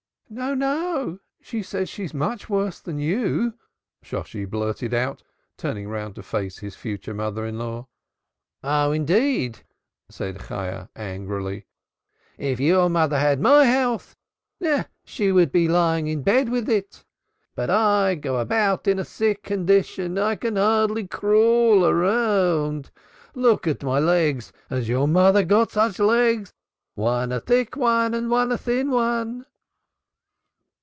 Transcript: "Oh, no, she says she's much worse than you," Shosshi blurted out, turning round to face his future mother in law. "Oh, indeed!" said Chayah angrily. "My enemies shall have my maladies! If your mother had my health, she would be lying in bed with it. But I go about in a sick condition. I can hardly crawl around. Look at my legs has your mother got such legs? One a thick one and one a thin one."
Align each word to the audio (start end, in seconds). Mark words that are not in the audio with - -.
"Oh, 0.39 0.53
no, 0.53 1.19
she 1.41 1.61
says 1.61 1.89
she's 1.89 2.13
much 2.13 2.49
worse 2.49 2.79
than 2.79 2.99
you," 2.99 3.55
Shosshi 4.01 4.45
blurted 4.45 4.93
out, 4.93 5.21
turning 5.57 5.89
round 5.89 6.15
to 6.15 6.23
face 6.23 6.59
his 6.59 6.73
future 6.73 7.13
mother 7.13 7.45
in 7.45 7.59
law. 7.59 7.89
"Oh, 8.63 8.93
indeed!" 8.93 9.65
said 10.07 10.39
Chayah 10.47 10.87
angrily. 10.95 11.65
"My 11.65 11.65
enemies 11.65 11.65
shall 11.67 12.13
have 12.13 12.19
my 12.19 12.39
maladies! 12.39 12.53
If 12.53 12.59
your 12.61 12.89
mother 12.89 13.19
had 13.19 13.39
my 13.41 13.65
health, 13.65 14.15
she 15.03 15.31
would 15.33 15.51
be 15.51 15.67
lying 15.67 16.07
in 16.07 16.23
bed 16.23 16.47
with 16.47 16.69
it. 16.69 17.03
But 17.53 17.69
I 17.69 18.15
go 18.15 18.39
about 18.39 18.87
in 18.87 18.99
a 18.99 19.03
sick 19.03 19.43
condition. 19.43 20.17
I 20.17 20.37
can 20.37 20.55
hardly 20.55 21.07
crawl 21.09 21.85
around. 21.85 22.89
Look 23.35 23.67
at 23.67 23.83
my 23.83 23.99
legs 23.99 24.53
has 24.69 24.87
your 24.87 25.09
mother 25.09 25.43
got 25.43 25.71
such 25.71 25.99
legs? 25.99 26.53
One 26.95 27.33
a 27.33 27.41
thick 27.41 27.75
one 27.75 28.13
and 28.13 28.29
one 28.29 28.53
a 28.53 28.57
thin 28.57 28.91
one." 28.91 29.45